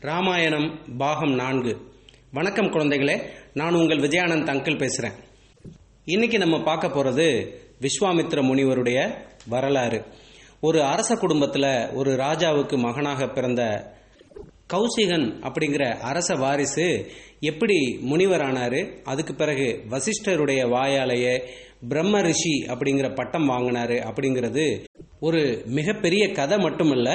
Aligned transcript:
ராமாயணம் 0.00 0.96
பாகம் 0.98 1.34
நான்கு. 1.34 1.76
வணக்கம் 2.32 2.66
குழந்தைகளே 2.66 3.30
நான் 3.54 3.74
உங்கள் 3.74 3.98
விஜயானந்த் 3.98 4.50
அங்கிள் 4.52 4.78
பேசுகிறேன் 4.78 5.12
இன்னைக்கு 6.04 6.38
நம்ம 6.38 6.62
பார்க்க 6.62 6.88
போகிறது 6.88 7.26
விஸ்வாமித்ர 7.80 8.42
முனிவருடைய 8.42 9.14
வரலாறு. 9.48 10.04
ஒரு 10.60 10.82
அரச 10.82 11.14
குடும்பத்தில் 11.14 11.92
ஒரு 11.92 12.12
ராஜாவுக்கு 12.14 12.78
மகனாக 12.78 13.28
பிறந்த 13.28 13.62
கௌசிகன் 14.72 15.26
அப்படிங்கிற 15.40 15.98
அரச 16.00 16.34
வாரிசு 16.34 17.10
எப்படி 17.40 17.98
முனிவரானாரு 18.10 19.02
அதுக்கு 19.04 19.34
பிறகு 19.34 19.84
வசிஷ்டருடைய 19.90 20.66
வாயாலேயே 20.66 21.42
பிரம்ம 21.88 22.20
ரிஷி 22.20 22.66
அப்படிங்கிற 22.66 23.14
பட்டம் 23.14 23.48
வாங்கினாரு 23.48 23.98
அப்படிங்கிறது 23.98 24.84
ஒரு 25.26 25.40
மிகப்பெரிய 25.70 26.24
கதை 26.32 26.58
மட்டுமல்ல 26.58 27.08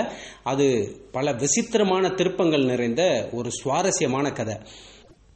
அது 0.43 0.67
பல 1.11 1.33
விசித்திரமான 1.33 2.09
திருப்பங்கள் 2.11 2.65
நிறைந்த 2.65 3.03
ஒரு 3.31 3.49
சுவாரஸ்யமான 3.51 4.31
கதை. 4.31 4.55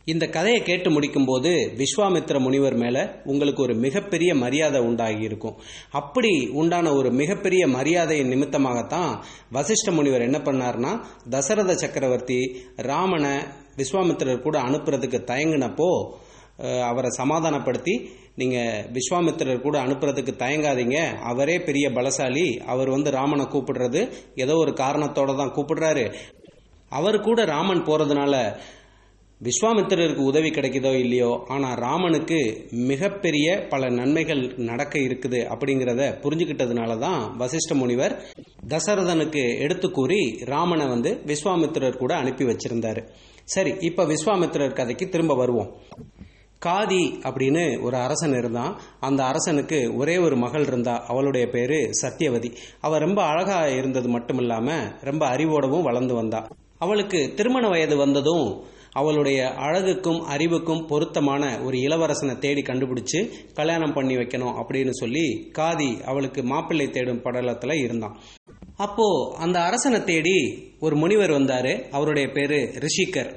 இந்த 0.07 0.25
கதையை 0.27 0.59
கேட்டு 0.61 0.89
முடிக்கும்போது 0.89 1.51
விஸ்வாமித்ர 1.77 2.39
முனிவர் 2.39 2.75
மேலே 2.75 3.03
உங்களுக்கு 3.23 3.61
ஒரு 3.61 3.75
மிகப்பெரிய 3.75 4.35
மரியாதை 4.35 4.81
உண்டாகி 4.81 5.23
இருக்கும் 5.23 5.55
அப்படி 5.91 6.31
உண்டான 6.53 6.93
ஒரு 6.93 7.11
மிகப்பெரிய 7.11 7.67
மரியாதையின் 7.67 8.31
நிமித்தமாகத்தான் 8.33 9.11
வசிஷ்ட 9.53 9.91
முனிவர் 9.91 10.21
என்ன 10.21 10.39
பண்ணார்னா 10.39 10.91
தசரத 11.29 11.75
சக்கரவர்த்தி 11.75 12.39
ராமனை 12.83 13.33
விஸ்வாமித்திரர் 13.77 14.41
கூட 14.41 14.57
அனுப்புறதுக்கு 14.59 15.21
தயங்கினப்போ 15.31 15.89
அவரை 16.89 17.09
சமாதானப்படுத்தி 17.09 17.95
நீங்க 18.41 18.57
விஸ்வாமித்திரர் 18.97 19.65
கூட 19.65 19.75
அனுப்புறதுக்கு 19.85 20.33
தயங்காதீங்க. 20.43 20.97
அவரே 21.31 21.57
பெரிய 21.67 21.89
பலசாலி. 21.89 22.47
அவர் 22.73 22.89
வந்து 22.89 23.09
ராமனை 23.09 23.45
கூப்பிடுறது 23.45 24.01
ஏதோ 24.35 24.55
ஒரு 24.63 24.73
காரணத்தோட 24.83 25.33
தான் 25.41 25.53
கூப்பிடுறாரு. 25.57 26.05
அவர் 26.91 27.17
கூட 27.19 27.45
ராமன் 27.45 27.87
போறதுனால 27.87 28.33
விஸ்வாமித்திரருக்கு 29.41 30.23
உதவி 30.31 30.49
கிடைக்குதோ 30.49 30.91
இல்லையோ 31.01 31.31
ஆனால் 31.53 31.79
ராமனுக்கு 31.85 32.37
மிகப்பெரிய 32.91 33.47
பல 33.71 33.89
நன்மைகள் 33.89 34.43
நடக்க 34.69 34.95
இருக்குது 34.99 35.39
அப்படிங்கிறத 35.53 36.03
புரிஞ்சுக்கிட்டதுனால 36.23 36.97
தான் 36.97 37.21
வசிஷ்ட 37.41 37.75
முனிவர் 37.81 38.15
தசரதனுக்கு 38.73 39.43
எடுத்து 39.65 39.89
கூறி 39.91 40.21
ராமனை 40.53 40.87
வந்து 40.87 41.11
விஸ்வாமித்திரர் 41.31 42.01
கூட 42.03 42.13
அனுப்பி 42.15 42.45
வச்சிருந்தாரு. 42.45 43.03
சரி 43.55 43.73
இப்போ 43.89 44.05
விஸ்வாமித்திரர் 44.05 44.77
கதைக்கு 44.79 45.07
திரும்ப 45.09 45.35
வருவோம். 45.35 45.71
காதி 46.65 47.03
அப்படின்னு 47.23 47.81
ஒரு 47.81 47.97
அரசன் 47.97 48.33
இருந்தான். 48.37 48.79
அந்த 48.99 49.23
அரசனுக்கு 49.23 49.95
ஒரே 49.95 50.17
ஒரு 50.17 50.35
மகள் 50.35 50.65
இருந்தா 50.67 51.05
அவளுடைய 51.07 51.47
பேரு 51.47 51.89
சத்தியவதி 52.01 52.55
அவ 52.81 52.97
ரொம்ப 52.97 53.23
அழகா 53.23 53.67
இருந்தது 53.67 54.07
மட்டும் 54.07 54.37
இல்லாம 54.37 54.91
ரொம்ப 55.01 55.29
அறிவோடவும் 55.29 55.83
வளர்ந்து 55.83 56.13
வந்தா. 56.13 56.47
அவளுக்கு 56.77 57.33
திருமண 57.35 57.67
வயது 57.67 57.97
வந்ததும் 57.97 58.63
அவளுடைய 58.91 59.53
அழகுக்கும் 59.57 60.19
அறிவுக்கும் 60.19 60.85
பொருத்தமான 60.85 61.61
ஒரு 61.61 61.77
இளவரசனை 61.77 62.37
தேடி 62.37 62.61
கண்டுபிடிச்சு 62.61 63.29
கல்யாணம் 63.53 63.93
பண்ணி 63.93 64.15
வைக்கணும் 64.15 64.61
அப்படின்னு 64.61 64.89
சொல்லி 64.89 65.51
காதி 65.57 66.03
அவளுக்கு 66.03 66.43
மாப்பிள்ளை 66.43 66.89
தேடும் 66.89 67.23
படலத்துல 67.23 67.73
இருந்தான். 67.73 68.17
அப்போ 68.75 69.35
அந்த 69.37 69.61
அரசனை 69.63 70.03
தேடி 70.03 70.37
ஒரு 70.79 70.95
முனிவர் 70.95 71.31
வந்தாரு. 71.31 71.89
அவருடைய 71.89 72.27
பேரு 72.27 72.73
ரிஷிகர். 72.79 73.33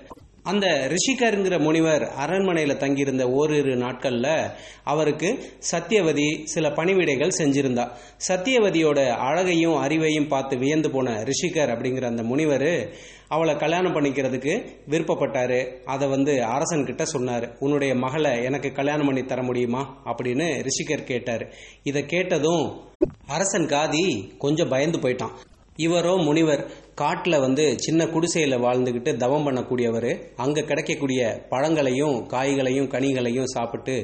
அந்த 0.50 0.90
ரிஷிகருங்கிற 0.90 1.60
முனிவர் 1.60 2.02
அரண்மனையில் 2.02 2.76
தங்கியிருந்த 2.76 3.30
ஓரிரு 3.30 3.76
நாட்களில் 3.76 4.50
அவருக்கு 4.84 5.44
சத்தியவதி 5.70 6.44
சில 6.44 6.68
பணிவிடைகள் 6.68 7.38
செஞ்சிருந்தா. 7.38 7.88
சத்தியவதியோட 8.28 9.08
அழகையும் 9.08 9.84
அறிவையும் 9.84 10.28
பார்த்து 10.28 10.56
வியந்து 10.56 10.90
போன 10.90 11.22
ரிஷிகர் 11.22 11.72
அப்படிங்கிற 11.72 12.04
அந்த 12.04 12.22
முனிவர் 12.22 12.88
அவளை 13.28 13.56
கல்யாணம் 13.56 13.94
பண்ணிக்கிறதுக்கு 13.94 14.54
விருப்பப்பட்டாரு. 14.88 15.82
அதை 15.84 16.08
வந்து 16.08 16.44
அரசன் 16.44 16.84
கிட்ட 16.84 17.04
சொன்னார். 17.04 17.56
உன்னுடைய 17.58 17.94
மகளை 17.94 18.44
எனக்கு 18.44 18.72
கல்யாணம் 18.72 19.06
பண்ணி 19.06 19.24
தர 19.24 19.42
முடியுமா? 19.42 20.02
அப்படின்னு 20.04 20.64
ரிஷிகர் 20.64 21.04
கேட்டார். 21.04 21.52
இதை 21.82 22.06
கேட்டதும் 22.06 22.80
அரசன் 23.26 23.66
காதி 23.66 24.36
கொஞ்சம் 24.38 24.68
பயந்து 24.68 24.98
போயிட்டான். 24.98 25.34
இவரோ 25.76 26.24
முனிவர் 26.24 26.70
காட்டில் 26.98 27.40
வந்து 27.40 27.64
சின்ன 27.78 28.02
குடிசையில் 28.06 28.62
வாழ்ந்துக்கிட்டு 28.62 29.10
தவம் 29.16 29.46
பண்ணக்கூடியவர் 29.46 30.10
அங்கே 30.36 30.62
கிடைக்கக்கூடிய 30.62 31.20
பழங்களையும் 31.48 32.16
காய்களையும் 32.26 32.90
கனிகளையும் 32.94 33.52
சாப்பிட்டு 33.54 33.96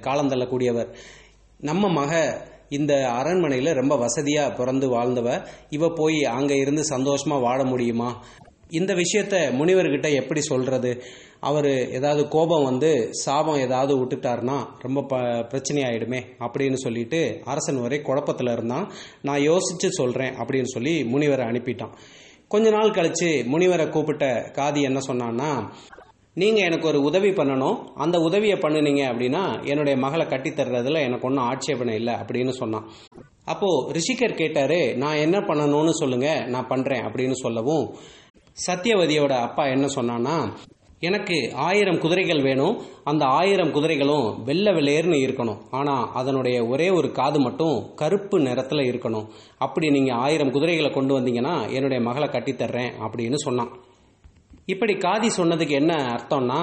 காலந்தள்ளக்கூடியவர் 0.00 0.90
நம்ம 1.60 1.88
மக 1.90 2.12
இந்த 2.68 2.92
அரண்மனையில் 3.10 3.70
ரொம்ப 3.72 3.94
வசதியாக 3.96 4.54
பிறந்து 4.54 4.86
வாழ்ந்தவ 4.88 5.28
இவ 5.70 5.88
போய் 5.92 6.20
அங்கே 6.30 6.56
இருந்து 6.56 6.82
சந்தோஷமாக 6.84 7.44
வாழ 7.44 7.60
முடியுமா? 7.64 8.08
இந்த 8.70 8.94
விஷயத்த 8.94 9.34
முனிவர்கிட்ட 9.58 10.14
எப்படி 10.14 10.40
சொல்கிறது 10.40 11.02
அவர் 11.40 11.90
ஏதாவது 11.90 12.28
கோபம் 12.28 12.64
வந்து 12.64 13.10
சாபம் 13.10 13.58
ஏதாவது 13.58 13.92
விட்டுட்டாருன்னா 14.00 14.58
ரொம்ப 14.78 15.02
ப 15.02 15.16
பிரச்சனையாயிடுமே 15.52 16.20
அப்படின்னு 16.38 16.74
சொல்லிட்டு 16.74 17.40
அரசன் 17.44 17.82
ஒரே 17.82 18.00
குழப்பத்தில் 18.00 18.52
இருந்தான். 18.52 18.92
நான் 19.22 19.42
யோசித்து 19.42 19.92
சொல்கிறேன் 19.92 20.34
அப்படின்னு 20.34 20.64
சொல்லி 20.64 21.04
முனிவரை 21.04 21.46
அனுப்பிட்டான். 21.50 21.92
கொஞ்ச 22.48 22.70
நாள் 22.70 22.90
கழித்து 22.90 23.44
முனிவரை 23.52 23.88
கூப்பிட்ட 23.88 24.52
காதி 24.56 24.80
என்ன 24.82 25.00
சொன்னான்னா 25.00 25.50
நீங்கள் 26.36 26.64
எனக்கு 26.64 26.86
ஒரு 26.88 27.02
உதவி 27.02 27.30
பண்ணணும். 27.30 27.76
அந்த 27.94 28.18
உதவியை 28.18 28.56
பண்ணுனீங்க 28.58 29.02
அப்படின்னா 29.10 29.64
என்னுடைய 29.64 29.98
மகளை 29.98 30.26
கட்டித்தர்றதில் 30.26 31.04
எனக்கு 31.06 31.26
ஒன்றும் 31.26 31.44
ஆட்சேபனை 31.44 31.94
இல்லை 31.94 32.14
அப்படின்னு 32.14 32.48
சொன்னான். 32.48 32.88
அப்போது 33.44 33.92
ரிஷிகர் 33.92 34.40
கேட்டார் 34.40 34.96
நான் 34.96 35.16
என்ன 35.16 35.38
பண்ணணும்னு 35.38 35.90
சொல்லுங்கள் 35.90 36.44
நான் 36.46 36.70
பண்ணுறேன் 36.70 37.04
அப்படின்னு 37.08 37.32
சொல்லவும் 37.32 37.86
சத்தியவதியோட 38.66 39.32
அப்பா 39.46 39.66
என்ன 39.66 39.86
சொன்னான்னா 39.88 40.36
எனக்கு 41.00 41.36
ஆயிரம் 41.54 41.98
குதிரைகள் 41.98 42.42
வேணும். 42.42 42.82
அந்த 43.04 43.24
ஆயிரம் 43.24 43.72
குதிரைகளும் 43.72 44.42
வெள்ளை 44.44 44.72
வெள்ளையர்னு 44.72 45.18
இருக்கணும். 45.24 45.58
ஆனால் 45.70 46.10
அதனுடைய 46.14 46.66
ஒரே 46.66 46.90
ஒரு 46.90 47.12
காது 47.12 47.40
மட்டும் 47.40 47.94
கருப்பு 47.94 48.40
நிறத்தில் 48.40 48.78
இருக்கணும். 48.78 49.26
அப்படி 49.58 49.90
நீங்கள் 49.90 50.16
ஆயிரம் 50.16 50.50
குதிரைகளை 50.50 50.90
கொண்டு 50.90 51.20
வந்தீங்கன்னா 51.20 51.54
என்னுடைய 51.70 52.00
மகளை 52.02 52.28
கட்டித்தர்றேன் 52.28 52.92
அப்படின்னு 53.06 53.34
சொன்னான். 53.34 53.72
இப்படி 54.66 54.94
காதி 54.94 55.30
சொன்னதுக்கு 55.36 55.70
என்ன 55.70 55.94
அர்த்தம்னா 55.94 56.60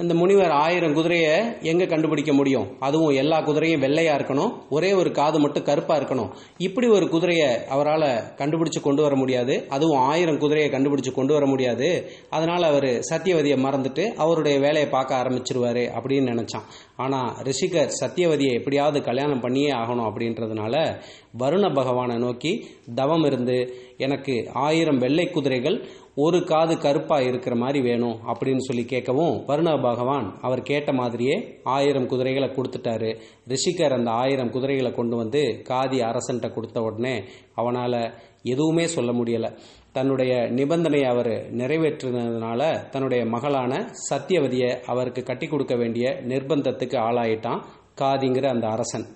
இந்த 0.00 0.14
முனிவர் 0.14 0.50
ஆயிரம் 0.50 0.94
குதிரையை 0.94 1.56
எங்க 1.60 1.86
கண்டுபிடிக்க 1.86 2.32
முடியும்? 2.32 2.76
அதுவும் 2.80 3.14
எல்லா 3.14 3.38
குதிரையும் 3.38 3.80
வெள்ளையா 3.80 4.12
இருக்கணும் 4.16 4.52
ஒரே 4.70 4.92
ஒரு 4.92 5.10
காது 5.10 5.38
மட்டும் 5.38 5.62
கருப்பா 5.62 5.96
இருக்கணும். 5.96 6.30
இப்படி 6.58 6.88
ஒரு 6.88 7.08
குதிரையை 7.08 7.66
அவரால் 7.66 8.22
கண்டுபிடிச்சு 8.36 8.80
கொண்டு 8.82 9.02
வர 9.02 9.16
முடியாது. 9.16 9.66
அதுவும் 9.68 9.98
ஆயிரம் 9.98 10.38
குதிரையை 10.38 10.70
கண்டுபிடிச்சு 10.70 11.12
கொண்டு 11.12 11.32
வர 11.32 11.46
முடியாது. 11.46 12.10
அதனால 12.30 12.66
அவர் 12.66 12.84
சத்தியவதியை 12.84 13.56
மறந்துட்டு 13.58 14.04
அவருடைய 14.14 14.58
வேலையை 14.58 14.90
பார்க்க 14.90 15.22
ஆரம்பிச்சிருவாரு 15.22 15.84
அப்படின்னு 15.98 16.30
நினைச்சான். 16.32 16.66
ஆனா 16.96 17.42
ரிஷிகர் 17.42 17.90
சத்தியவதியை 18.04 18.52
எப்படியாவது 18.52 19.02
கல்யாணம் 19.02 19.40
பண்ணியே 19.40 19.70
ஆகணும் 19.70 20.10
அப்படின்றதுனால 20.10 21.02
வருண 21.38 21.74
பகவானை 21.74 22.16
நோக்கி 22.16 22.52
தவம் 22.94 23.24
இருந்து 23.24 23.56
எனக்கு 23.96 24.34
ஆயிரம் 24.52 24.98
வெள்ளை 24.98 25.26
குதிரைகள் 25.30 25.78
ஒரு 26.14 26.44
காது 26.44 26.78
கருப்பாக 26.78 27.22
இருக்கிற 27.22 27.56
மாதிரி 27.56 27.80
வேணும் 27.80 28.16
அப்படின்னு 28.26 28.58
சொல்லி 28.58 28.82
கேட்கவும் 28.82 29.34
வருண 29.46 29.82
பகவான் 29.82 30.38
அவர் 30.40 30.62
கேட்ட 30.62 30.92
மாதிரியே 30.92 31.36
ஆயிரம் 31.64 32.06
குதிரைகளை 32.06 32.48
கொடுத்துட்டாரு. 32.48 33.10
ரிஷிகர் 33.48 33.96
அந்த 33.98 34.10
ஆயிரம் 34.10 34.50
குதிரைகளை 34.50 34.92
கொண்டு 34.92 35.16
வந்து 35.16 35.42
காதி 35.68 35.98
அரசன்ட்ட 36.10 36.54
கொடுத்த 36.54 36.80
உடனே 36.80 37.24
அவனால் 37.54 38.14
எதுவுமே 38.42 38.86
சொல்ல 38.86 39.12
முடியலை. 39.12 39.50
தன்னுடைய 39.92 40.32
நிபந்தனையை 40.34 41.06
அவர் 41.06 41.32
நிறைவேற்றினதுனால 41.56 42.88
தன்னுடைய 42.90 43.24
மகளான 43.24 43.72
சத்தியவதியை 44.10 44.80
அவருக்கு 44.86 45.22
கட்டி 45.22 45.46
கொடுக்க 45.46 45.76
வேண்டிய 45.76 46.08
நிர்பந்தத்துக்கு 46.28 46.98
ஆளாயிட்டான் 47.06 47.62
காதிங்கிற 48.00 48.46
அந்த 48.46 48.66
அரசன். 48.66 49.06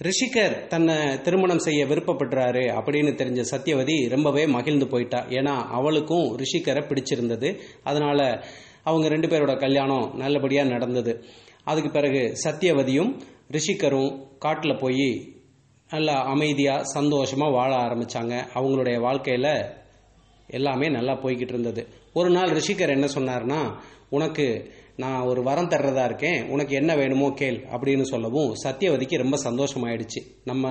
ரிஷிகர் 0.00 0.66
தன்னை 0.66 1.20
திருமணம் 1.20 1.58
செய்ய 1.58 1.84
விருப்பப்படுறாரு 1.86 2.64
அப்படின்னு 2.78 3.12
தெரிஞ்ச 3.20 3.44
சத்தியவதி 3.50 4.08
ரொம்பவே 4.08 4.46
மகிழ்ந்து 4.46 4.86
போயிட்டா. 4.88 5.24
ஏன்னா 5.28 5.54
அவளுக்கும் 5.68 6.36
ரிஷிகரை 6.36 6.82
பிடிச்சிருந்தது. 6.90 7.58
அதனால 7.82 8.44
அவங்க 8.82 9.08
ரெண்டு 9.08 9.28
பேரோட 9.28 9.58
கல்யாணம் 9.58 10.12
நல்லபடியாக 10.14 10.68
நடந்தது. 10.68 11.24
அதுக்கு 11.64 11.90
பிறகு 11.90 12.36
சத்தியவதியும் 12.44 13.16
ரிஷிகரும் 13.50 14.22
காட்டில் 14.38 14.78
போய் 14.78 15.34
நல்லா 15.90 16.24
அமைதியாக 16.24 16.84
சந்தோஷமாக 16.84 17.52
வாழ 17.52 17.76
ஆரம்பித்தாங்க 17.76 18.44
அவங்களுடைய 18.54 19.00
வாழ்க்கையில் 19.00 19.72
எல்லாமே 20.46 20.88
நல்லா 20.88 21.12
போய்கிட்டு 21.12 21.48
இருந்தது. 21.48 21.88
ஒரு 22.18 22.30
நாள் 22.30 22.50
ரிஷிகர் 22.50 22.88
என்ன 22.88 23.06
சொன்னார்னா 23.06 23.60
உனக்கு 24.10 24.44
நான் 24.96 25.22
ஒரு 25.22 25.42
வரம் 25.42 25.68
தர்றதா 25.68 26.04
இருக்கேன் 26.04 26.48
உனக்கு 26.48 26.74
என்ன 26.74 26.96
வேணுமோ 26.96 27.30
கேள் 27.30 27.56
அப்படின்னு 27.70 28.02
சொல்லவும் 28.02 28.52
சத்தியவதிக்கு 28.64 29.16
ரொம்ப 29.16 29.36
சந்தோஷமாயிடுச்சு. 29.44 30.20
நம்ம 30.44 30.64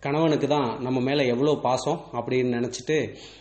கணவனுக்கு 0.00 0.48
தான் 0.48 0.82
நம்ம 0.82 1.00
மேலே 1.00 1.26
எவ்வளோ 1.26 1.52
பாசம் 1.62 1.98
அப்படின்னு 2.12 2.56
நினச்சிட்டு 2.58 2.96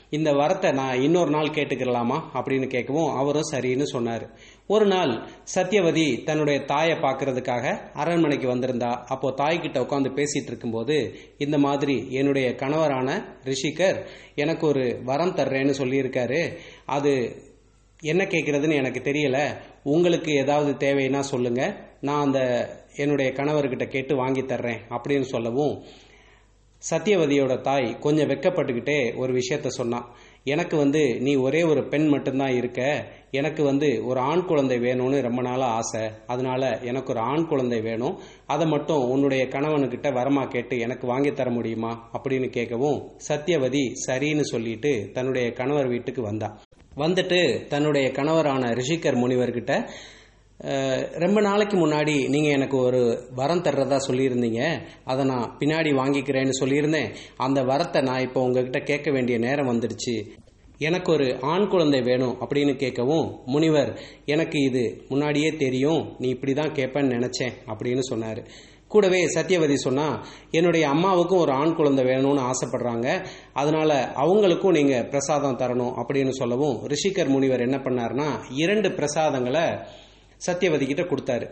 இந்த 0.10 0.30
வரத்தை 0.32 0.74
நான் 0.74 1.02
இன்னொரு 1.02 1.30
நாள் 1.30 1.56
கேட்டுக்கிறலாமா 1.56 2.18
அப்படின்னு 2.34 2.68
கேட்கவும் 2.74 3.10
அவரும் 3.16 3.50
சரின்னு 3.52 3.84
சொன்னார். 3.84 4.26
ஒரு 4.68 4.86
நாள் 4.86 5.12
சத்யவதி 5.56 6.24
தன்னுடைய 6.24 6.66
தாயை 6.66 6.96
பார்க்கறதுக்காக 6.98 7.66
அரண்மனைக்கு 7.94 8.48
வந்திருந்தா 8.56 8.92
அப்போ 9.14 9.34
தாய்கிட்ட 9.38 9.78
உட்காந்து 9.86 10.12
பேசிட்டு 10.20 10.52
இருக்கும்போது 10.52 10.98
இந்த 11.38 11.58
மாதிரி 11.58 12.08
என்னுடைய 12.10 12.50
கணவரான 12.50 13.10
ரிஷிகர் 13.46 14.00
எனக்கு 14.36 14.68
ஒரு 14.68 15.02
வரம் 15.04 15.36
தர்றேன்னு 15.36 15.76
சொல்லியிருக்காரு. 15.82 16.42
அது 16.86 17.14
என்ன 18.00 18.24
கேட்குறதுன்னு 18.24 18.82
எனக்கு 18.82 19.02
தெரியல. 19.12 19.38
உங்களுக்கு 19.84 20.32
ஏதாவது 20.34 20.72
தேவைன்னா 20.88 21.20
சொல்லுங்க. 21.20 21.62
நான் 22.02 22.26
அந்த 22.26 22.42
என்னுடைய 22.96 23.32
கணவர்கிட்ட 23.32 23.86
கேட்டு 23.88 24.16
வாங்கி 24.16 24.42
தர்றேன் 24.42 24.82
அப்படின்னு 24.90 25.28
சொல்லவும் 25.36 25.76
சத்யவதியோட 26.92 27.62
தாய் 27.62 27.98
கொஞ்சம் 28.00 28.30
வெக்கப்பட்டுக்கிட்டே 28.30 29.16
ஒரு 29.16 29.34
விஷயத்த 29.34 29.68
சொன்னான். 29.68 30.16
எனக்கு 30.44 30.78
வந்து 30.78 31.20
நீ 31.20 31.36
ஒரே 31.36 31.64
ஒரு 31.64 31.88
பெண் 31.88 32.08
மட்டும்தான் 32.08 32.56
இருக்க. 32.56 33.08
எனக்கு 33.32 33.64
வந்து 33.64 34.06
ஒரு 34.06 34.20
ஆண் 34.20 34.46
குழந்தை 34.46 34.78
வேணும்னு 34.78 35.22
ரொம்ப 35.22 35.42
நாளாக 35.42 35.72
ஆசை. 35.72 36.10
அதனால 36.28 36.80
எனக்கு 36.84 37.12
ஒரு 37.12 37.22
ஆண் 37.22 37.48
குழந்தை 37.48 37.82
வேணும். 37.82 38.20
அதை 38.46 38.68
மட்டும் 38.68 39.10
உன்னுடைய 39.10 39.46
கணவனுக்கிட்ட 39.46 40.12
வரமா 40.12 40.48
கேட்டு 40.48 40.80
எனக்கு 40.80 41.08
வாங்கி 41.08 41.32
தர 41.32 41.50
முடியுமா? 41.50 42.10
அப்படின்னு 42.14 42.50
கேட்கவும் 42.58 43.10
சத்யவதி 43.28 43.92
சரின்னு 44.08 44.42
சொல்லிட்டு 44.42 45.10
தன்னுடைய 45.14 45.52
கணவர் 45.52 45.88
வீட்டுக்கு 45.88 46.22
வந்தா. 46.22 46.60
வந்துட்டு 46.96 47.68
தன்னுடைய 47.68 48.12
கணவரான 48.12 48.70
ரிஷிகர் 48.70 49.16
முனிவர்கிட்ட 49.16 49.90
ரொம்ப 51.24 51.42
நாளைக்கு 51.42 51.76
முன்னாடி 51.78 52.30
நீங்கள் 52.30 52.52
எனக்கு 52.52 52.78
ஒரு 52.78 53.30
வரம் 53.36 53.62
தர்றதா 53.62 53.98
சொல்லியிருந்தீங்க. 54.08 54.62
அதை 55.04 55.26
நான் 55.26 55.58
பின்னாடி 55.60 55.90
வாங்கிக்கிறேன்னு 55.94 56.56
சொல்லியிருந்தேன். 56.62 57.10
அந்த 57.38 57.62
வரத்தை 57.62 58.02
நான் 58.02 58.22
இப்போ 58.22 58.42
உங்ககிட்ட 58.42 58.80
கேட்க 58.80 59.12
வேண்டிய 59.12 59.38
நேரம் 59.38 59.70
வந்துடுச்சு. 59.72 60.16
எனக்கு 60.78 61.12
ஒரு 61.12 61.28
ஆண் 61.42 61.68
குழந்தை 61.68 62.02
வேணும் 62.02 62.34
அப்படின்னு 62.42 62.74
கேட்கவும் 62.84 63.28
முனிவர் 63.46 64.00
எனக்கு 64.26 64.58
இது 64.62 64.84
முன்னாடியே 65.10 65.56
தெரியும் 65.56 66.16
நீ 66.20 66.28
இப்படி 66.30 66.54
தான் 66.54 66.74
கேட்பேன்னு 66.74 67.16
நினச்சேன் 67.18 67.54
அப்படின்னு 67.72 68.00
சொன்னார். 68.00 68.42
கூடவே 68.88 69.26
சத்யவதி 69.28 69.74
சொன்னா 69.74 70.26
என்னுடைய 70.52 70.90
அம்மாவுக்கும் 70.90 71.40
ஒரு 71.40 71.52
ஆண் 71.52 71.74
குழந்தை 71.74 72.06
வேணும்னு 72.06 72.44
ஆசைப்படுறாங்க. 72.52 73.08
அதனால 73.54 74.14
அவங்களுக்கும் 74.16 74.78
நீங்க 74.80 75.04
பிரசாதம் 75.04 75.58
தரணும் 75.58 75.96
அப்படின்னு 76.02 76.30
சொல்லவும் 76.30 76.78
ரிஷிகர் 76.94 77.34
முனிவர் 77.36 77.60
என்ன 77.60 77.78
பண்ணாருன்னா 77.78 78.30
இரண்டு 78.64 78.92
பிரசாதங்களை 78.92 79.66
சத்தியவதி 80.46 80.86
கிட்ட 80.88 81.04
கொடுத்தாரு. 81.04 81.46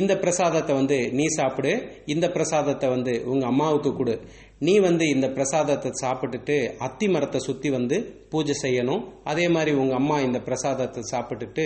இந்த 0.00 0.12
பிரசாதத்தை 0.22 0.72
வந்து 0.74 0.98
நீ 1.18 1.26
சாப்பிடு 1.38 1.72
இந்த 2.14 2.26
பிரசாதத்தை 2.36 2.88
வந்து 2.96 3.12
உங்க 3.32 3.44
அம்மாவுக்கு 3.46 3.92
கொடு. 3.96 4.16
நீ 4.66 4.74
வந்து 4.78 5.04
இந்த 5.08 5.28
பிரசாதத்தை 5.36 5.90
சாப்பிட்டுட்டு 6.00 6.56
அத்தி 6.86 7.06
மரத்தை 7.08 7.38
சுத்தி 7.46 7.68
வந்து 7.70 7.96
பூஜை 8.32 8.54
செய்யணும். 8.62 9.02
அதே 9.30 9.46
மாதிரி 9.48 9.72
உங்க 9.82 9.94
அம்மா 9.94 10.16
இந்த 10.20 10.38
பிரசாதத்தை 10.48 11.02
சாப்பிட்டுட்டு 11.12 11.64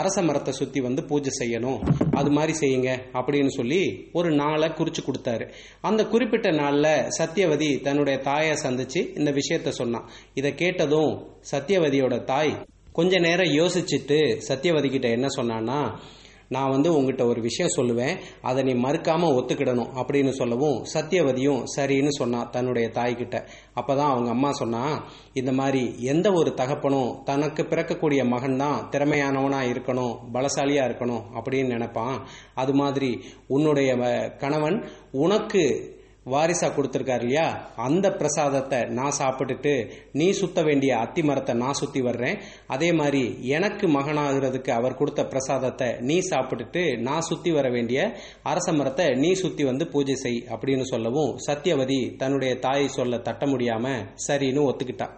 அரச 0.00 0.22
மரத்தை 0.22 0.52
சுத்தி 0.60 0.80
வந்து 0.80 1.02
பூஜை 1.10 1.32
செய்யணும். 1.40 1.80
அது 2.20 2.30
மாதிரி 2.30 2.54
செய்யுங்க 2.62 2.90
அப்படின்னு 3.18 3.52
சொல்லி 3.58 3.82
ஒரு 4.12 4.30
நாளை 4.42 4.68
குறிச்சு 4.78 5.02
கொடுத்தாரு. 5.08 5.46
அந்த 5.80 6.04
குறிப்பிட்ட 6.14 6.50
நாள்ல 6.62 6.86
சத்யவதி 7.18 7.70
தன்னுடைய 7.88 8.18
தாயை 8.30 8.56
சந்திச்சு 8.64 9.02
இந்த 9.18 9.32
விஷயத்த 9.40 9.68
சொன்னான். 9.80 10.08
இதை 10.34 10.52
கேட்டதும் 10.54 11.12
சத்யவதியோட 11.52 12.16
தாய் 12.24 12.54
கொஞ்ச 12.98 13.18
நேரம் 13.18 13.46
யோசிச்சுட்டு 13.46 14.40
சத்யவதி 14.48 14.90
கிட்ட 14.90 15.08
என்ன 15.08 15.28
சொன்னான்னா 15.28 16.00
நான் 16.48 16.70
வந்து 16.70 16.92
உங்ககிட்ட 16.92 17.26
ஒரு 17.26 17.40
விஷயம் 17.40 17.70
சொல்லுவேன் 17.76 18.16
அதை 18.42 18.62
நீ 18.62 18.72
மறுக்காம 18.72 19.24
ஒத்துக்கிடணும் 19.38 19.90
அப்படின்னு 19.94 20.28
சொல்லவும் 20.28 20.84
சத்யவதியும் 20.94 21.64
சரின்னு 21.76 22.08
சொன்னா 22.08 22.44
தன்னுடைய 22.44 22.88
தாய்கிட்ட. 22.88 23.46
அப்பதான் 23.80 24.10
அவங்க 24.10 24.30
அம்மா 24.30 24.52
சொன்னா 24.52 25.08
இந்த 25.32 25.52
மாதிரி 25.52 25.94
எந்த 25.98 26.32
ஒரு 26.32 26.54
தகப்பனும் 26.54 27.22
தனக்கு 27.24 27.62
பிறக்கக்கூடிய 27.62 28.28
மகன் 28.28 28.56
தான் 28.56 28.88
திறமையானவனா 28.90 29.60
இருக்கணும் 29.68 30.18
பலசாலியா 30.32 30.84
இருக்கணும் 30.86 31.22
அப்படின்னு 31.34 31.66
நினைப்பான். 31.66 32.26
அது 32.54 32.74
மாதிரி 32.74 33.24
உன்னுடைய 33.46 33.96
வ- 33.96 34.36
கணவன் 34.36 34.88
உனக்கு 35.12 35.96
வாரிசா 36.30 36.68
கொடுத்துருக்காரு 36.70 37.20
இல்லையா 37.20 37.46
அந்த 37.76 38.06
பிரசாதத்தை 38.12 38.78
நான் 38.90 39.16
சாப்பிட்டுட்டு 39.18 39.72
நீ 40.12 40.30
சுத்த 40.32 40.62
வேண்டிய 40.62 40.92
அத்தி 40.98 41.22
மரத்தை 41.22 41.54
நான் 41.54 41.72
சுத்தி 41.72 42.00
வர்றேன். 42.00 42.36
அதே 42.66 42.92
மாதிரி 42.92 43.22
எனக்கு 43.50 43.86
மகனாகிறதுக்கு 43.88 44.70
அவர் 44.70 44.96
கொடுத்த 44.96 45.24
பிரசாதத்தை 45.26 45.88
நீ 46.00 46.18
சாப்பிட்டுட்டு 46.30 46.82
நான் 47.00 47.20
சுத்தி 47.20 47.50
வர 47.50 47.68
வேண்டிய 47.70 48.00
அரச 48.42 48.72
மரத்தை 48.72 49.06
நீ 49.16 49.32
சுத்தி 49.34 49.64
வந்து 49.64 49.86
பூஜை 49.86 50.14
செய் 50.14 50.40
அப்படின்னு 50.50 50.86
சொல்லவும் 50.86 51.32
சத்யவதி 51.48 52.00
தன்னுடைய 52.16 52.54
தாயை 52.58 52.88
சொல்ல 52.88 53.18
தட்ட 53.20 53.46
முடியாம 53.46 53.94
சரின்னு 54.28 54.66
ஒத்துக்கிட்டான் 54.68 55.14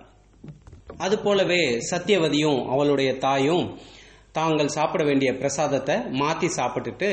அது 0.98 1.16
போலவே 1.18 1.62
சத்யவதியும் 1.90 2.60
அவளுடைய 2.68 3.10
தாயும் 3.18 3.66
தாங்கள் 4.32 4.68
சாப்பிட 4.68 5.02
வேண்டிய 5.04 5.30
பிரசாதத்தை 5.34 5.94
மாத்தி 6.18 6.48
சாப்பிட்டுட்டு 6.56 7.08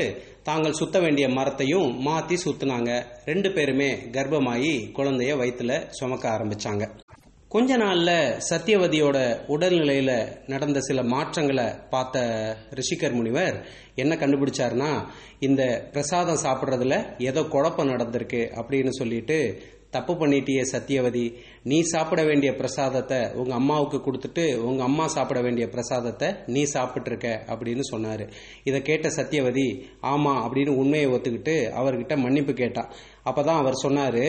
தாங்கள் 0.48 0.72
சுத்த 0.72 1.00
வேண்டிய 1.00 1.28
மரத்தையும் 1.28 1.88
மாத்தி 2.06 2.36
சுத்தினாங்க. 2.44 2.90
ரெண்டு 3.24 3.52
பேருமே 3.52 3.88
கர்ப்பமாயி 3.94 4.72
குழந்தைய 4.98 5.32
வயிற்றுல 5.40 5.72
சுமக்க 5.88 6.24
ஆரம்பிச்சாங்க. 6.28 6.84
கொஞ்ச 7.48 7.76
நாள்ல 7.78 8.10
சத்தியவதியோட 8.48 9.18
உடல்நிலையில 9.48 10.12
நடந்த 10.46 10.80
சில 10.80 11.02
மாற்றங்களை 11.02 11.64
பார்த்த 11.90 12.24
ரிஷிகர் 12.78 13.12
முனிவர் 13.12 13.56
என்ன 13.94 14.14
கண்டுபிடிச்சாருன்னா 14.14 14.90
இந்த 15.38 15.62
பிரசாதம் 15.92 16.42
சாப்பிட்றதுல 16.44 16.96
ஏதோ 17.18 17.42
குழப்பம் 17.42 17.88
நடந்திருக்கு 17.88 18.42
அப்படின்னு 18.60 18.88
சொல்லிட்டு 18.88 19.38
தப்பு 19.90 20.12
பண்ணிட்டியே 20.12 20.62
சத்யவதி 20.72 21.24
நீ 21.62 21.80
சாப்பிட 21.80 22.24
வேண்டிய 22.24 22.54
பிரசாதத்தை 22.54 23.18
உங்க 23.32 23.54
அம்மாவுக்கு 23.54 23.98
கொடுத்துட்டு 23.98 24.44
உங்க 24.56 24.82
அம்மா 24.82 25.06
சாப்பிட 25.06 25.40
வேண்டிய 25.40 25.68
பிரசாதத்தை 25.68 26.28
நீ 26.46 26.62
சாப்பிட்டு 26.64 27.10
இருக்க 27.10 27.28
அப்படின்னு 27.54 27.84
சொன்னாரு. 27.92 28.24
இதை 28.64 28.82
கேட்ட 28.82 29.08
சத்யவதி 29.08 29.68
ஆமா 30.02 30.34
அப்படின்னு 30.44 30.74
உண்மையை 30.76 31.08
ஒத்துக்கிட்டு 31.10 31.54
அவர்கிட்ட 31.80 32.16
மன்னிப்பு 32.16 32.52
கேட்டான் 32.52 32.90
அப்பதான் 33.24 33.60
அவர் 33.62 33.82
சொன்னாரு 33.86 34.26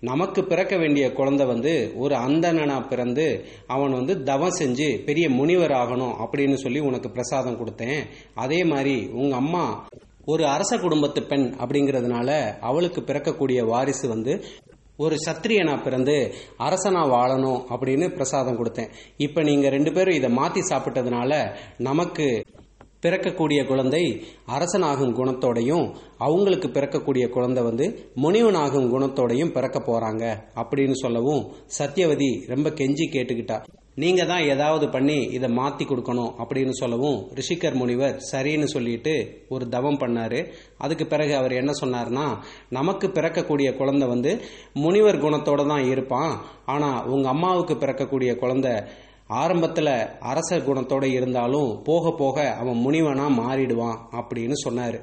நமக்கு 0.00 0.44
பிறக்க 0.44 0.76
வேண்டிய 0.76 1.12
குழந்தை 1.12 1.46
வந்து 1.46 1.72
ஒரு 1.96 2.14
அந்தணனா 2.14 2.76
பிறந்து 2.88 3.26
அவன் 3.66 3.92
வந்து 3.92 4.22
தவம் 4.22 4.58
செஞ்சு 4.58 5.04
பெரிய 5.04 5.28
முனிவர் 5.30 5.70
ஆகணும் 5.70 6.14
அப்படின்னு 6.24 6.54
சொல்லி 6.54 6.78
உனக்கு 6.80 7.10
பிரசாதம் 7.10 7.58
கொடுத்தேன். 7.60 8.00
அதே 8.34 8.64
மாதிரி 8.64 9.08
உங்க 9.12 9.36
அம்மா 9.36 9.88
ஒரு 10.24 10.44
அரச 10.46 10.78
குடும்பத்து 10.78 11.22
பெண் 11.22 11.46
அப்படிங்கிறதுனால 11.58 12.30
அவளுக்கு 12.60 13.00
பிறக்கக்கூடிய 13.00 13.60
வாரிசு 13.64 14.08
வந்து 14.08 14.32
ஒரு 15.04 15.16
சத்திரியனா 15.26 15.74
பிறந்து 15.86 16.16
அரசனா 16.68 17.02
வாழணும் 17.14 17.60
அப்படின்னு 17.74 18.08
பிரசாதம் 18.16 18.58
கொடுத்தேன். 18.60 18.90
இப்போ 19.26 19.42
நீங்கள் 19.50 19.74
ரெண்டு 19.76 19.92
பேரும் 19.96 20.18
இதை 20.20 20.30
மாற்றி 20.40 20.62
சாப்பிட்டதுனால 20.70 21.32
நமக்கு 21.88 22.26
பிறக்கக்கூடிய 23.04 23.60
குழந்தை 23.68 24.02
அரசனாகும் 24.54 25.14
குணத்தோடையும் 25.18 25.86
அவங்களுக்கு 26.26 26.68
பிறக்கக்கூடிய 26.74 27.26
குழந்தை 27.36 27.62
வந்து 27.68 27.86
முனிவனாகும் 28.24 28.90
குணத்தோடையும் 28.94 29.52
பிறக்க 29.56 29.78
போறாங்க 29.86 30.24
அப்படின்னு 30.62 30.96
சொல்லவும் 31.04 31.44
சத்யவதி 31.78 32.30
ரொம்ப 32.52 32.70
கெஞ்சி 32.80 33.06
கேட்டுக்கிட்டா. 33.14 33.58
நீங்க 33.96 34.22
தான் 34.24 34.44
ஏதாவது 34.52 34.88
பண்ணி 34.88 35.16
இதை 35.36 35.48
மாத்தி 35.58 35.84
கொடுக்கணும் 35.86 36.32
அப்படின்னு 36.42 36.74
சொல்லவும் 36.80 37.18
ரிஷிகர் 37.38 37.78
முனிவர் 37.80 38.16
சரின்னு 38.30 38.68
சொல்லிட்டு 38.74 39.14
ஒரு 39.48 39.64
தவம் 39.68 39.98
பண்ணாரு. 40.02 40.40
அதுக்கு 40.78 41.06
பிறகு 41.06 41.32
அவர் 41.36 41.52
என்ன 41.52 41.72
சொன்னார்னா 41.80 42.26
நமக்கு 42.68 43.08
பிறக்கக்கூடிய 43.08 43.70
குழந்தை 43.76 44.08
வந்து 44.08 44.32
முனிவர் 44.84 45.22
குணத்தோட 45.24 45.66
தான் 45.66 45.84
இருப்பான். 45.84 46.34
ஆனா 46.66 46.90
உங்க 47.14 47.28
அம்மாவுக்கு 47.28 47.74
பிறக்கக்கூடிய 47.74 48.32
குழந்தை 48.36 48.74
ஆரம்பத்தில் 49.42 49.94
அரச 50.30 50.58
குணத்தோட 50.58 51.04
இருந்தாலும் 51.16 51.82
போக 51.84 52.12
போக 52.22 52.56
அவன் 52.62 52.82
முனிவனா 52.86 53.26
மாறிடுவான் 53.40 53.98
அப்படின்னு 54.20 54.56
சொன்னார். 54.66 54.98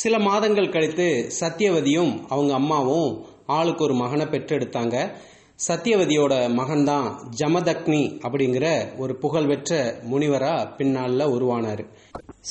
சில 0.00 0.14
மாதங்கள் 0.18 0.72
கழித்து 0.74 1.06
சத்யவதியும் 1.40 2.12
அவங்க 2.28 2.52
அம்மாவும் 2.54 3.12
ஆளுக்கு 3.46 3.84
ஒரு 3.84 3.94
மகனை 3.94 4.26
பெற்றெடுத்தாங்க. 4.26 4.96
சத்யவதியோட 5.68 6.34
மகன்தான் 6.50 7.08
ஜமதக்னி 7.40 8.20
அப்படிங்கிற 8.22 8.98
ஒரு 8.98 9.16
புகழ்பெற்ற 9.16 10.00
முனிவரா 10.10 10.52
பின்னால 10.76 11.26
உருவானாரு. 11.26 11.84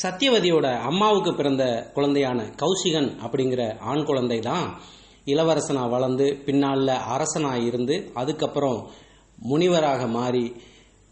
சத்யவதியோட 0.03 0.79
அம்மாவுக்கு 0.79 1.35
பிறந்த 1.35 1.91
குழந்தையான 1.95 2.39
கௌசிகன் 2.57 3.09
அப்படிங்கிற 3.25 3.79
ஆண் 3.79 4.03
குழந்தை 4.03 4.39
தான் 4.39 4.79
இளவரசனா 5.25 5.89
வளர்ந்து 5.89 6.37
பின்னால 6.45 6.97
அரசனா 7.15 7.65
இருந்து 7.65 8.11
அதுக்கப்புறம் 8.13 8.89
முனிவராக 9.49 10.09
மாறி 10.09 10.55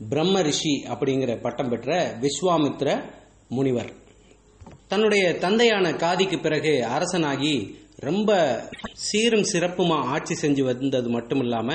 பிரம்ம 0.09 0.41
ரிஷி 0.41 0.83
அப்படிங்கிற 0.87 1.41
பட்டம் 1.41 1.69
பெற்ற 1.69 2.17
விஸ்வாமித்ர 2.21 3.03
முனிவர். 3.49 3.91
தன்னுடைய 4.87 5.37
தந்தையான 5.37 5.91
காதிக்கு 5.91 6.41
பிறகு 6.41 6.87
அரசனாகி 6.97 7.75
ரொம்ப 7.99 8.31
சீரும் 8.93 9.47
சிறப்புமா 9.53 9.95
ஆட்சி 10.05 10.35
செஞ்சு 10.41 10.61
வந்தது 10.61 11.09
மட்டும் 11.09 11.39
இல்லாம 11.39 11.71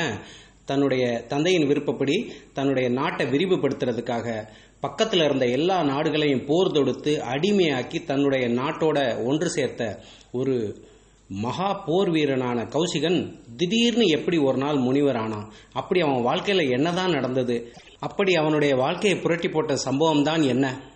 தன்னுடைய 0.64 1.24
தந்தையின் 1.28 1.66
விருப்பப்படி 1.66 2.32
தன்னுடைய 2.52 2.88
நாட்டை 2.88 3.26
விரிவுபடுத்துறதுக்காக 3.26 4.46
பக்கத்தில் 4.80 5.20
இருந்த 5.20 5.46
எல்லா 5.46 5.82
நாடுகளையும் 5.82 6.44
போர் 6.44 6.72
தொடுத்து 6.72 7.22
அடிமையாக்கி 7.24 8.04
தன்னுடைய 8.04 8.48
நாட்டோட 8.48 9.24
ஒன்று 9.26 9.50
சேர்த்த 9.50 10.04
ஒரு 10.32 10.84
மகா 11.30 11.72
போர் 11.86 12.10
வீரனான 12.10 12.64
கௌசிகன் 12.64 13.18
திடீர்னு 13.56 14.06
எப்படி 14.06 14.38
ஒரு 14.38 14.58
நாள் 14.58 14.76
முனிவர் 14.76 15.16
ஆனான்? 15.16 15.52
அப்படி 15.72 16.00
அவன் 16.00 16.24
வாழ்க்கையில 16.26 16.70
என்னதான் 16.70 17.10
நடந்தது? 17.10 17.72
அப்படி 18.00 18.34
அவனுடைய 18.34 18.76
வாழ்க்கையை 18.76 19.20
புரட்டி 19.20 19.48
போட்ட 19.48 19.76
சம்பவம் 19.76 20.22
தான் 20.22 20.42
என்ன? 20.42 20.91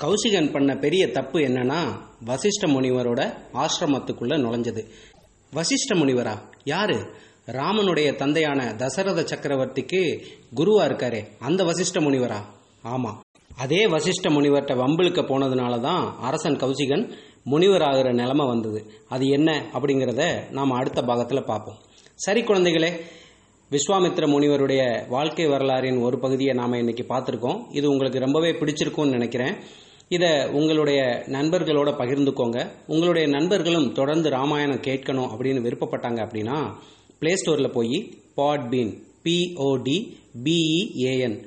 கௌசிகன் 0.00 0.52
பண்ண 0.52 0.76
பெரிய 0.76 1.10
தப்பு 1.10 1.38
என்னன்னா 1.38 1.78
வசிஷ்ட 2.26 2.66
முனிவரோட 2.66 3.20
ஆசிரமத்துக்குள்ள 3.54 4.34
நுழைஞ்சது. 4.36 4.82
வசிஷ்ட 5.54 5.94
முனிவரா? 5.94 6.34
யாரு? 6.64 7.06
ராமனுடைய 7.46 8.16
தந்தையான 8.16 8.74
தசரத 8.74 9.20
சக்கரவர்த்திக்கு 9.22 10.24
குருவா 10.54 10.84
இருக்காரே 10.84 11.28
அந்த 11.38 11.64
வசிஷ்ட 11.64 12.00
முனிவரா? 12.00 12.40
ஆமா. 12.84 13.12
அதே 13.56 13.86
வசிஷ்ட 13.86 14.30
முனிவர்கிட்ட 14.30 14.74
வம்பிழுக்க 14.74 15.22
போனதுனால 15.22 15.80
தான் 15.80 16.16
அரசன் 16.20 16.56
கௌசிகன் 16.56 17.12
முனிவராகிற 17.50 18.14
நிலைமை 18.14 18.46
வந்தது. 18.46 18.92
அது 19.08 19.26
என்ன 19.26 19.70
அப்படிங்கிறத 19.72 20.50
நாம் 20.50 20.70
அடுத்த 20.70 21.02
பாகத்தில் 21.02 21.44
பார்ப்போம். 21.44 21.78
சரி 22.14 22.42
குழந்தைகளே 22.42 23.00
விஸ்வாமித்ர 23.70 24.26
முனிவருடைய 24.26 25.08
வாழ்க்கை 25.08 25.46
வரலாறின் 25.46 26.02
ஒரு 26.02 26.18
பகுதியை 26.18 26.54
நாம் 26.54 26.72
இன்னைக்கு 26.72 27.06
பார்த்துருக்கோம். 27.08 27.62
இது 27.70 27.90
உங்களுக்கு 27.90 28.18
ரொம்பவே 28.18 28.50
பிடிச்சிருக்கும்னு 28.50 29.16
நினைக்கிறேன். 29.18 29.56
இதை 30.08 30.46
உங்களுடைய 30.48 31.24
நண்பர்களோட 31.26 31.90
பகிர்ந்துக்கோங்க. 32.00 32.70
உங்களுடைய 32.86 33.28
நண்பர்களும் 33.28 33.92
தொடர்ந்து 33.92 34.30
ராமாயணம் 34.30 34.80
கேட்கணும் 34.80 35.30
அப்படின்னு 35.32 35.64
விருப்பப்பட்டாங்க 35.66 36.20
அப்படின்னா 36.26 36.72
பிளே 37.18 37.34
ஸ்டோரில் 37.34 37.72
போய் 37.72 37.98
Podbean 38.36 38.92
P O D 39.24 39.98
B E A N 40.44 41.44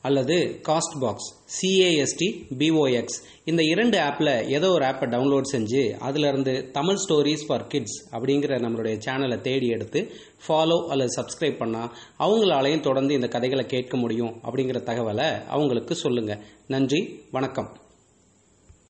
அல்லது 0.00 0.60
Castbox 1.00 1.28
C A S T 1.56 2.28
B O X 2.58 3.18
இந்த 3.44 3.62
இரண்டு 3.62 3.98
ஆப்பில் 3.98 4.48
ஏதோ 4.48 4.70
ஒரு 4.70 4.84
ஆப்பை 4.84 5.06
டவுன்லோட் 5.06 5.50
செஞ்சு 5.52 5.90
அதிலிருந்து 5.98 6.70
தமிழ் 6.70 6.98
ஸ்டோரிஸ் 7.08 7.46
ஃபார் 7.46 7.66
கிட்ஸ் 7.66 8.14
அப்படிங்கிற 8.14 8.58
நம்மளுடைய 8.64 9.00
சேனலை 9.06 9.40
தேடி 9.40 9.68
எடுத்து 9.68 10.10
ஃபாலோ 10.48 10.86
அல்லது 10.88 11.22
சப்ஸ்கிரைப் 11.22 11.60
பண்ணால் 11.62 11.90
அவங்களாலையும் 12.18 12.80
தொடர்ந்து 12.80 13.14
இந்த 13.14 13.28
கதைகளை 13.28 13.66
கேட்க 13.66 13.96
முடியும் 13.96 14.34
அப்படிங்கிற 14.42 14.80
தகவலை 14.90 15.46
அவங்களுக்கு 15.46 15.94
சொல்லுங்கள் 15.94 16.38
நன்றி 16.66 17.20
வணக்கம். 17.30 17.70